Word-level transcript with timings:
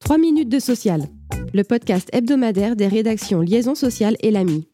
3 0.00 0.18
minutes 0.18 0.50
de 0.50 0.58
social, 0.58 1.04
le 1.54 1.64
podcast 1.64 2.10
hebdomadaire 2.12 2.76
des 2.76 2.86
rédactions 2.86 3.40
Liaison 3.40 3.74
sociale 3.74 4.16
et 4.20 4.30
l'AMI. 4.30 4.68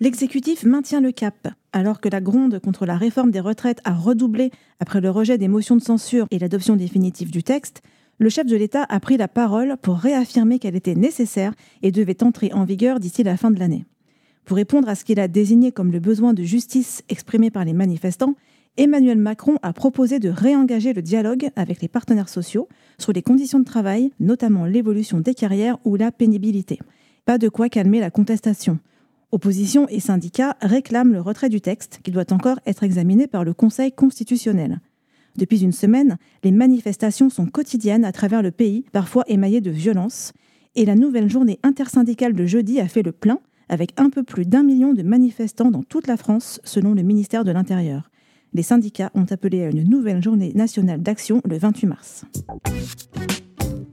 L'exécutif 0.00 0.64
maintient 0.64 1.02
le 1.02 1.12
cap. 1.12 1.48
Alors 1.72 2.00
que 2.00 2.08
la 2.08 2.22
gronde 2.22 2.58
contre 2.60 2.86
la 2.86 2.96
réforme 2.96 3.30
des 3.30 3.40
retraites 3.40 3.80
a 3.84 3.92
redoublé 3.92 4.50
après 4.80 5.02
le 5.02 5.10
rejet 5.10 5.36
des 5.36 5.48
motions 5.48 5.76
de 5.76 5.82
censure 5.82 6.26
et 6.30 6.38
l'adoption 6.38 6.76
définitive 6.76 7.30
du 7.30 7.42
texte, 7.42 7.82
le 8.18 8.30
chef 8.30 8.46
de 8.46 8.56
l'État 8.56 8.86
a 8.88 9.00
pris 9.00 9.18
la 9.18 9.28
parole 9.28 9.76
pour 9.82 9.98
réaffirmer 9.98 10.58
qu'elle 10.58 10.76
était 10.76 10.94
nécessaire 10.94 11.52
et 11.82 11.90
devait 11.90 12.22
entrer 12.22 12.52
en 12.54 12.64
vigueur 12.64 12.98
d'ici 12.98 13.24
la 13.24 13.36
fin 13.36 13.50
de 13.50 13.58
l'année. 13.58 13.84
Pour 14.44 14.56
répondre 14.56 14.88
à 14.88 14.94
ce 14.94 15.04
qu'il 15.04 15.20
a 15.20 15.28
désigné 15.28 15.72
comme 15.72 15.90
le 15.90 16.00
besoin 16.00 16.34
de 16.34 16.42
justice 16.42 17.02
exprimé 17.08 17.50
par 17.50 17.64
les 17.64 17.72
manifestants, 17.72 18.34
Emmanuel 18.76 19.18
Macron 19.18 19.56
a 19.62 19.72
proposé 19.72 20.18
de 20.18 20.28
réengager 20.28 20.92
le 20.92 21.00
dialogue 21.00 21.48
avec 21.56 21.80
les 21.80 21.88
partenaires 21.88 22.28
sociaux 22.28 22.68
sur 22.98 23.12
les 23.12 23.22
conditions 23.22 23.60
de 23.60 23.64
travail, 23.64 24.10
notamment 24.20 24.66
l'évolution 24.66 25.20
des 25.20 25.34
carrières 25.34 25.78
ou 25.84 25.96
la 25.96 26.10
pénibilité. 26.10 26.78
Pas 27.24 27.38
de 27.38 27.48
quoi 27.48 27.68
calmer 27.68 28.00
la 28.00 28.10
contestation. 28.10 28.78
Opposition 29.32 29.88
et 29.88 30.00
syndicats 30.00 30.56
réclament 30.60 31.12
le 31.12 31.20
retrait 31.20 31.48
du 31.48 31.60
texte 31.60 32.00
qui 32.02 32.10
doit 32.10 32.32
encore 32.32 32.58
être 32.66 32.82
examiné 32.82 33.26
par 33.26 33.44
le 33.44 33.54
Conseil 33.54 33.92
constitutionnel. 33.92 34.80
Depuis 35.36 35.62
une 35.62 35.72
semaine, 35.72 36.18
les 36.42 36.52
manifestations 36.52 37.30
sont 37.30 37.46
quotidiennes 37.46 38.04
à 38.04 38.12
travers 38.12 38.42
le 38.42 38.50
pays, 38.50 38.84
parfois 38.92 39.24
émaillées 39.26 39.60
de 39.60 39.70
violence, 39.70 40.32
et 40.76 40.84
la 40.84 40.96
nouvelle 40.96 41.30
journée 41.30 41.58
intersyndicale 41.62 42.34
de 42.34 42.46
jeudi 42.46 42.80
a 42.80 42.88
fait 42.88 43.02
le 43.02 43.12
plein 43.12 43.38
avec 43.68 43.92
un 43.96 44.10
peu 44.10 44.22
plus 44.22 44.44
d'un 44.44 44.62
million 44.62 44.92
de 44.92 45.02
manifestants 45.02 45.70
dans 45.70 45.82
toute 45.82 46.06
la 46.06 46.16
France, 46.16 46.60
selon 46.64 46.94
le 46.94 47.02
ministère 47.02 47.44
de 47.44 47.52
l'Intérieur. 47.52 48.10
Les 48.52 48.62
syndicats 48.62 49.10
ont 49.14 49.26
appelé 49.30 49.64
à 49.64 49.70
une 49.70 49.82
nouvelle 49.82 50.22
journée 50.22 50.52
nationale 50.54 51.02
d'action 51.02 51.40
le 51.44 51.58
28 51.58 51.86
mars. 51.86 52.24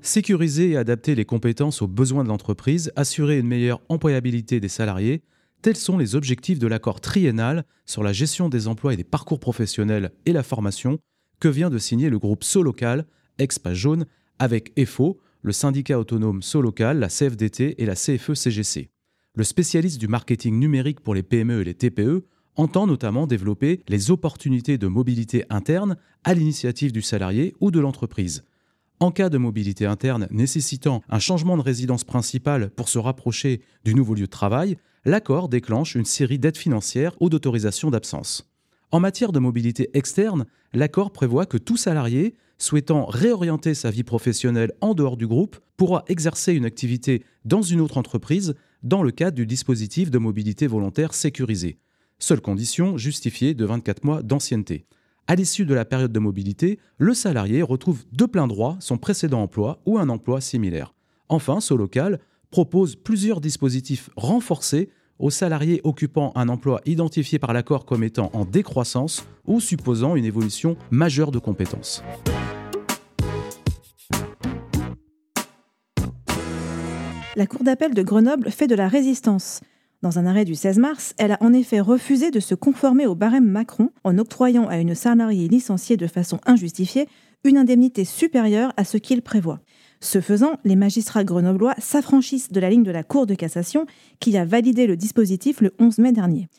Sécuriser 0.01 0.71
et 0.71 0.77
adapter 0.77 1.15
les 1.15 1.25
compétences 1.25 1.81
aux 1.81 1.87
besoins 1.87 2.23
de 2.23 2.29
l'entreprise, 2.29 2.91
assurer 2.95 3.39
une 3.39 3.47
meilleure 3.47 3.81
employabilité 3.89 4.59
des 4.59 4.67
salariés, 4.67 5.23
tels 5.61 5.75
sont 5.75 5.97
les 5.97 6.15
objectifs 6.15 6.59
de 6.59 6.67
l'accord 6.67 7.01
triennal 7.01 7.65
sur 7.85 8.03
la 8.03 8.13
gestion 8.13 8.49
des 8.49 8.67
emplois 8.67 8.93
et 8.93 8.97
des 8.97 9.03
parcours 9.03 9.39
professionnels 9.39 10.11
et 10.25 10.33
la 10.33 10.43
formation 10.43 10.99
que 11.39 11.47
vient 11.47 11.69
de 11.69 11.77
signer 11.77 12.09
le 12.09 12.19
groupe 12.19 12.43
Solocal, 12.43 13.05
ex-Page 13.37 13.77
Jaune, 13.77 14.05
avec 14.39 14.71
EFO, 14.75 15.19
le 15.41 15.51
syndicat 15.51 15.99
autonome 15.99 16.41
Solocal, 16.41 16.99
la 16.99 17.07
CFDT 17.07 17.81
et 17.81 17.85
la 17.85 17.95
CFE-CGC 17.95 18.89
le 19.33 19.43
spécialiste 19.45 19.99
du 19.99 20.07
marketing 20.07 20.59
numérique 20.59 20.99
pour 20.99 21.15
les 21.15 21.23
PME 21.23 21.61
et 21.61 21.63
les 21.63 21.73
TPE 21.73 22.25
entend 22.57 22.85
notamment 22.85 23.27
développer 23.27 23.81
les 23.87 24.11
opportunités 24.11 24.77
de 24.77 24.87
mobilité 24.87 25.45
interne 25.49 25.95
à 26.25 26.33
l'initiative 26.33 26.91
du 26.91 27.01
salarié 27.01 27.55
ou 27.61 27.71
de 27.71 27.79
l'entreprise. 27.79 28.43
En 28.99 29.11
cas 29.11 29.29
de 29.29 29.37
mobilité 29.37 29.85
interne 29.85 30.27
nécessitant 30.31 31.01
un 31.09 31.19
changement 31.19 31.55
de 31.55 31.61
résidence 31.61 32.03
principale 32.03 32.71
pour 32.71 32.89
se 32.89 32.99
rapprocher 32.99 33.61
du 33.85 33.95
nouveau 33.95 34.15
lieu 34.15 34.25
de 34.25 34.31
travail, 34.31 34.77
l'accord 35.05 35.47
déclenche 35.47 35.95
une 35.95 36.05
série 36.05 36.37
d'aides 36.37 36.57
financières 36.57 37.15
ou 37.21 37.29
d'autorisations 37.29 37.89
d'absence. 37.89 38.51
En 38.91 38.99
matière 38.99 39.31
de 39.31 39.39
mobilité 39.39 39.89
externe, 39.93 40.45
l'accord 40.73 41.13
prévoit 41.13 41.45
que 41.45 41.57
tout 41.57 41.77
salarié 41.77 42.35
souhaitant 42.57 43.05
réorienter 43.05 43.73
sa 43.73 43.89
vie 43.89 44.03
professionnelle 44.03 44.73
en 44.81 44.93
dehors 44.93 45.17
du 45.17 45.25
groupe 45.25 45.57
pourra 45.77 46.03
exercer 46.09 46.53
une 46.53 46.65
activité 46.65 47.23
dans 47.45 47.61
une 47.61 47.79
autre 47.79 47.97
entreprise 47.97 48.55
dans 48.83 49.03
le 49.03 49.11
cadre 49.11 49.35
du 49.35 49.45
dispositif 49.45 50.11
de 50.11 50.17
mobilité 50.17 50.67
volontaire 50.67 51.13
sécurisé. 51.13 51.77
Seule 52.19 52.41
condition 52.41 52.97
justifiée 52.97 53.53
de 53.53 53.65
24 53.65 54.03
mois 54.03 54.21
d'ancienneté. 54.21 54.85
À 55.27 55.35
l'issue 55.35 55.65
de 55.65 55.73
la 55.73 55.85
période 55.85 56.11
de 56.11 56.19
mobilité, 56.19 56.79
le 56.97 57.13
salarié 57.13 57.61
retrouve 57.61 58.03
de 58.11 58.25
plein 58.25 58.47
droit 58.47 58.77
son 58.79 58.97
précédent 58.97 59.41
emploi 59.41 59.79
ou 59.85 59.97
un 59.97 60.09
emploi 60.09 60.41
similaire. 60.41 60.93
Enfin, 61.29 61.61
ce 61.61 61.73
local 61.73 62.19
propose 62.49 62.95
plusieurs 62.95 63.39
dispositifs 63.39 64.09
renforcés 64.15 64.89
aux 65.19 65.29
salariés 65.29 65.81
occupant 65.83 66.31
un 66.35 66.49
emploi 66.49 66.81
identifié 66.85 67.39
par 67.39 67.53
l'accord 67.53 67.85
comme 67.85 68.03
étant 68.03 68.31
en 68.33 68.43
décroissance 68.43 69.25
ou 69.45 69.59
supposant 69.59 70.15
une 70.15 70.25
évolution 70.25 70.75
majeure 70.89 71.31
de 71.31 71.39
compétences. 71.39 72.03
La 77.37 77.47
Cour 77.47 77.63
d'appel 77.63 77.93
de 77.93 78.01
Grenoble 78.03 78.51
fait 78.51 78.67
de 78.67 78.75
la 78.75 78.89
résistance. 78.89 79.61
Dans 80.01 80.19
un 80.19 80.25
arrêt 80.25 80.43
du 80.43 80.53
16 80.53 80.79
mars, 80.79 81.13
elle 81.17 81.31
a 81.31 81.37
en 81.39 81.53
effet 81.53 81.79
refusé 81.79 82.29
de 82.29 82.41
se 82.41 82.55
conformer 82.55 83.07
au 83.07 83.15
barème 83.15 83.47
Macron 83.47 83.89
en 84.03 84.17
octroyant 84.17 84.67
à 84.67 84.79
une 84.79 84.95
salariée 84.95 85.47
licenciée 85.47 85.95
de 85.95 86.07
façon 86.07 86.41
injustifiée 86.45 87.07
une 87.45 87.57
indemnité 87.57 88.03
supérieure 88.03 88.73
à 88.75 88.83
ce 88.83 88.97
qu'il 88.97 89.21
prévoit. 89.21 89.61
Ce 90.01 90.19
faisant, 90.19 90.59
les 90.65 90.75
magistrats 90.75 91.23
grenoblois 91.23 91.75
s'affranchissent 91.77 92.51
de 92.51 92.59
la 92.59 92.69
ligne 92.69 92.83
de 92.83 92.91
la 92.91 93.03
Cour 93.03 93.25
de 93.25 93.35
cassation 93.35 93.85
qui 94.19 94.35
a 94.37 94.43
validé 94.43 94.85
le 94.85 94.97
dispositif 94.97 95.61
le 95.61 95.73
11 95.79 95.99
mai 95.99 96.11
dernier. 96.11 96.49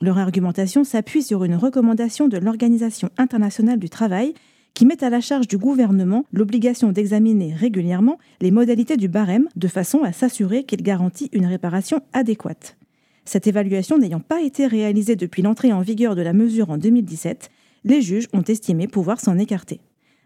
Leur 0.00 0.16
argumentation 0.16 0.82
s'appuie 0.82 1.22
sur 1.22 1.44
une 1.44 1.56
recommandation 1.56 2.28
de 2.28 2.38
l'Organisation 2.38 3.10
internationale 3.18 3.78
du 3.78 3.90
travail 3.90 4.32
qui 4.74 4.86
met 4.86 5.04
à 5.04 5.10
la 5.10 5.20
charge 5.20 5.48
du 5.48 5.58
gouvernement 5.58 6.24
l'obligation 6.32 6.92
d'examiner 6.92 7.54
régulièrement 7.54 8.18
les 8.40 8.50
modalités 8.50 8.96
du 8.96 9.08
barème 9.08 9.48
de 9.56 9.68
façon 9.68 10.02
à 10.02 10.12
s'assurer 10.12 10.64
qu'il 10.64 10.82
garantit 10.82 11.28
une 11.32 11.46
réparation 11.46 12.00
adéquate. 12.12 12.76
Cette 13.24 13.46
évaluation 13.46 13.98
n'ayant 13.98 14.20
pas 14.20 14.42
été 14.42 14.66
réalisée 14.66 15.16
depuis 15.16 15.42
l'entrée 15.42 15.72
en 15.72 15.80
vigueur 15.80 16.16
de 16.16 16.22
la 16.22 16.32
mesure 16.32 16.70
en 16.70 16.78
2017, 16.78 17.50
les 17.84 18.02
juges 18.02 18.28
ont 18.32 18.42
estimé 18.42 18.88
pouvoir 18.88 19.20
s'en 19.20 19.38
écarter. 19.38 19.80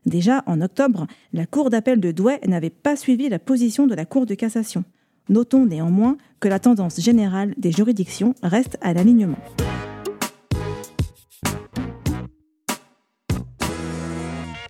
Déjà, 0.07 0.43
en 0.47 0.61
octobre, 0.61 1.07
la 1.33 1.47
Cour 1.47 1.69
d'appel 1.69 2.01
de 2.01 2.13
Douai 2.13 2.39
n'avait 2.47 2.71
pas 2.71 2.97
suivi 2.97 3.29
la 3.29 3.41
position 3.41 3.87
de 3.87 3.95
la 3.95 4.05
Cour 4.05 4.25
de 4.25 4.35
cassation. 4.35 4.85
Notons 5.29 5.67
néanmoins 5.67 6.17
que 6.39 6.49
la 6.49 6.61
tendance 6.61 7.01
générale 7.01 7.55
des 7.59 7.73
juridictions 7.73 8.35
reste 8.43 8.79
à 8.81 8.95
l'alignement. 8.95 9.39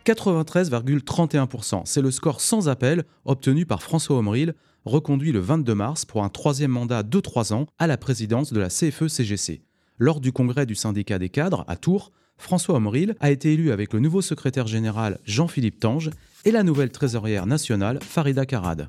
93,31%. 0.06 1.82
C'est 1.84 2.00
le 2.00 2.10
score 2.10 2.40
sans 2.40 2.68
appel 2.68 3.04
obtenu 3.24 3.66
par 3.66 3.82
François 3.82 4.16
Omril, 4.18 4.54
reconduit 4.84 5.32
le 5.32 5.40
22 5.40 5.74
mars 5.74 6.04
pour 6.04 6.22
un 6.22 6.28
troisième 6.28 6.70
mandat 6.70 7.02
de 7.02 7.20
trois 7.20 7.52
ans 7.52 7.66
à 7.78 7.88
la 7.88 7.96
présidence 7.96 8.52
de 8.52 8.60
la 8.60 8.68
CFE-CGC. 8.68 9.62
Lors 9.98 10.20
du 10.20 10.30
congrès 10.32 10.66
du 10.66 10.74
syndicat 10.74 11.18
des 11.18 11.28
cadres 11.28 11.64
à 11.66 11.76
Tours, 11.76 12.12
François 12.38 12.76
Omril 12.76 13.16
a 13.20 13.30
été 13.30 13.52
élu 13.54 13.72
avec 13.72 13.92
le 13.92 14.00
nouveau 14.00 14.22
secrétaire 14.22 14.66
général 14.66 15.18
Jean-Philippe 15.24 15.80
Tange 15.80 16.10
et 16.44 16.52
la 16.52 16.62
nouvelle 16.62 16.90
trésorière 16.90 17.46
nationale 17.46 17.98
Farida 18.02 18.46
Karad. 18.46 18.88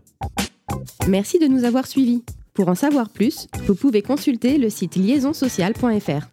Merci 1.07 1.39
de 1.39 1.47
nous 1.47 1.63
avoir 1.63 1.88
suivis. 1.88 2.23
Pour 2.53 2.67
en 2.69 2.75
savoir 2.75 3.09
plus, 3.09 3.47
vous 3.66 3.75
pouvez 3.75 4.01
consulter 4.01 4.57
le 4.57 4.69
site 4.69 4.95
liaisonsocial.fr. 4.95 6.27